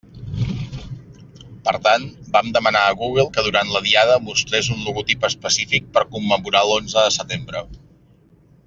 Per 1.67 1.73
tant, 1.87 2.07
vam 2.37 2.49
demanar 2.55 2.81
a 2.85 2.95
Google 3.03 3.27
que 3.37 3.45
durant 3.49 3.75
la 3.75 3.83
Diada 3.89 4.17
mostrés 4.31 4.73
un 4.77 4.83
logotip 4.89 5.31
específic 5.33 5.95
per 5.99 6.05
commemorar 6.17 6.67
l'onze 6.73 7.07
de 7.09 7.15
setembre. 7.21 7.65